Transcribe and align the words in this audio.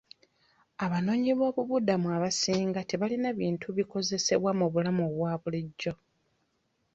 Abanoonyiboobubudamu 0.85 2.07
abasinga 2.17 2.79
tebalina 2.89 3.29
bintu 3.39 3.67
bikozesebwa 3.77 4.51
mu 4.59 4.65
bulamu 4.73 5.01
obwa 5.09 5.31
bulijjo. 5.41 5.93